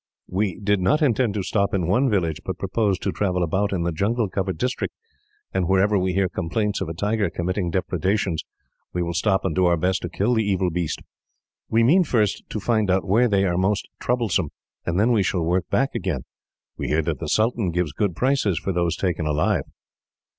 "We 0.27 0.59
did 0.59 0.79
not 0.79 1.03
intend 1.03 1.35
to 1.35 1.43
stop 1.43 1.75
in 1.75 1.85
one 1.85 2.09
village, 2.09 2.41
but 2.43 2.57
proposed 2.57 3.03
to 3.03 3.11
travel 3.11 3.43
about 3.43 3.71
in 3.71 3.83
the 3.83 3.91
jungle 3.91 4.27
covered 4.29 4.57
district; 4.57 4.95
and 5.53 5.67
wherever 5.67 5.95
we 5.95 6.13
hear 6.13 6.27
complaints 6.27 6.81
of 6.81 6.89
a 6.89 6.95
tiger 6.95 7.29
committing 7.29 7.69
depredations, 7.69 8.43
we 8.93 9.03
will 9.03 9.13
stop 9.13 9.45
and 9.45 9.53
do 9.53 9.67
our 9.67 9.77
best 9.77 10.01
to 10.01 10.09
kill 10.09 10.33
the 10.33 10.43
evil 10.43 10.71
beast. 10.71 11.03
We 11.69 11.83
mean, 11.83 12.03
first, 12.03 12.41
to 12.49 12.59
find 12.59 12.89
out 12.89 13.05
where 13.05 13.27
they 13.27 13.45
are 13.45 13.59
most 13.59 13.87
troublesome, 13.99 14.49
and 14.87 14.99
then 14.99 15.11
we 15.11 15.21
shall 15.21 15.43
work 15.43 15.69
back 15.69 15.93
again. 15.93 16.21
We 16.79 16.87
hear 16.87 17.03
that 17.03 17.19
the 17.19 17.29
sultan 17.29 17.69
gives 17.69 17.93
good 17.93 18.15
prices, 18.15 18.57
for 18.57 18.73
those 18.73 18.97
taken 18.97 19.27
alive." 19.27 19.65